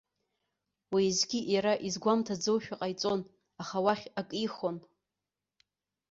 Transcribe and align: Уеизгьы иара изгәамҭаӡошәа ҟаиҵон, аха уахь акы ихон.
Уеизгьы 0.93 1.39
иара 1.53 1.73
изгәамҭаӡошәа 1.87 2.75
ҟаиҵон, 2.79 3.21
аха 3.61 3.77
уахь 3.85 4.05
акы 4.19 4.35
ихон. 4.45 4.77